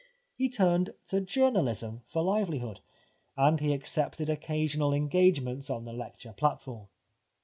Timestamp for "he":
0.33-0.49, 3.59-3.71